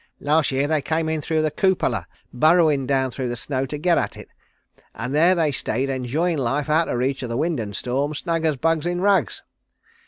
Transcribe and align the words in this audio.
Last 0.19 0.49
year 0.51 0.67
they 0.67 0.81
came 0.81 1.07
in 1.09 1.21
through 1.21 1.43
the 1.43 1.51
cupola, 1.51 2.07
burrowin' 2.33 2.87
down 2.87 3.11
through 3.11 3.29
the 3.29 3.35
snow 3.37 3.67
to 3.67 3.77
get 3.77 3.99
at 3.99 4.17
it, 4.17 4.29
and 4.95 5.13
there 5.13 5.35
they 5.35 5.51
stayed 5.51 5.91
enjoyin' 5.91 6.39
life 6.39 6.71
out 6.71 6.89
o' 6.89 6.95
reach 6.95 7.23
o' 7.23 7.27
the 7.27 7.37
wind 7.37 7.59
and 7.59 7.75
storm, 7.75 8.15
snug's 8.15 8.55
bugs 8.55 8.87
in 8.87 8.99
rugs. 9.01 9.43